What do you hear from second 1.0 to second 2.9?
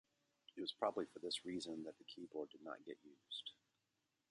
for this reason that the keyboard did not